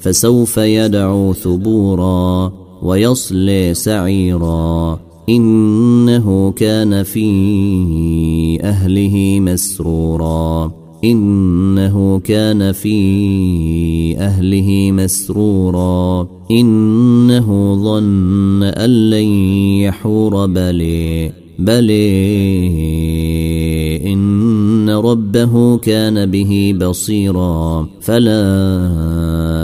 فسوف 0.00 0.56
يدعو 0.56 1.32
ثبورا 1.32 2.52
ويصلي 2.82 3.74
سعيرا. 3.74 5.00
إنه 5.28 6.52
كان 6.52 7.02
في 7.02 8.60
أهله 8.62 9.40
مسرورا. 9.40 10.72
إنه 11.04 12.18
كان 12.18 12.72
في 12.72 12.98
أهله 14.18 14.90
مسرورا. 14.92 16.28
إنه 16.50 17.76
ظن 17.84 18.62
أن 18.62 19.10
لن 19.10 19.28
يحور 19.80 20.46
بلي 20.46 21.32
إن 21.58 23.05
ربه 25.10 25.76
كان 25.76 26.30
به 26.30 26.74
بصيرا. 26.80 27.88
فلا 28.00 28.42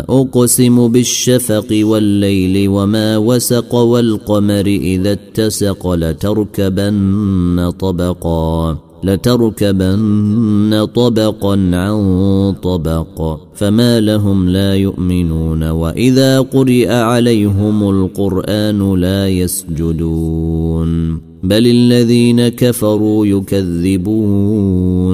أقسم 0.08 0.88
بالشفق 0.88 1.78
والليل 1.82 2.68
وما 2.68 3.16
وسق 3.16 3.74
والقمر 3.74 4.66
إذا 4.66 5.12
اتسق 5.12 5.92
لتركبن 5.92 7.72
طبقا 7.80 8.78
لتركبن 9.04 10.88
طبقا 10.94 11.70
عن 11.72 12.54
طبق. 12.62 13.38
فما 13.54 14.00
لهم 14.00 14.48
لا 14.48 14.74
يؤمنون 14.74 15.70
وإذا 15.70 16.40
قرئ 16.40 16.92
عليهم 16.92 17.90
القرآن 17.90 18.94
لا 18.94 19.28
يسجدون. 19.28 21.31
بل 21.42 21.66
الذين 21.66 22.48
كفروا 22.48 23.26
يكذبون 23.26 25.12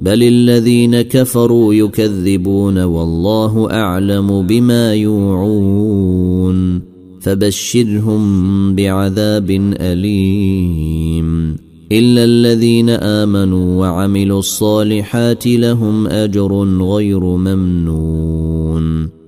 بل 0.00 0.22
الذين 0.22 1.02
كفروا 1.02 1.74
يكذبون 1.74 2.78
والله 2.78 3.70
أعلم 3.70 4.46
بما 4.46 4.94
يوعون 4.94 6.80
فبشرهم 7.20 8.74
بعذاب 8.74 9.50
أليم. 9.80 11.56
إلا 11.92 12.24
الذين 12.24 12.90
آمنوا 12.90 13.80
وعملوا 13.80 14.38
الصالحات 14.38 15.46
لهم 15.46 16.06
أجر 16.06 16.82
غير 16.82 17.20
ممنون. 17.20 19.19